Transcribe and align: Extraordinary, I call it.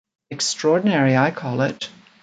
Extraordinary, 0.31 1.15
I 1.15 1.29
call 1.29 1.61
it. 1.61 1.91